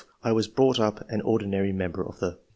"I 0.23 0.31
was 0.31 0.47
brought 0.47 0.79
up 0.79 1.07
an 1.11 1.21
ordinary 1.21 1.71
member 1.71 2.03
of 2.03 2.17
the 2.17 2.39